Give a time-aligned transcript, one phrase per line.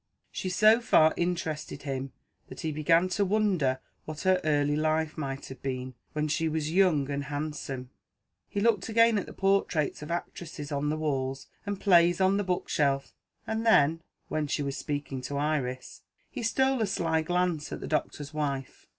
[0.31, 2.11] She so far interested him,
[2.47, 6.71] that he began to wonder what her early life might have been, when she was
[6.71, 7.91] young and handsome.
[8.49, 12.37] He looked again at the portraits of actresses on the walls, and the plays on
[12.37, 13.13] the bookshelf
[13.45, 17.85] and then (when she was speaking to Iris) he stole a sly glance at the
[17.87, 18.87] doctor's wife.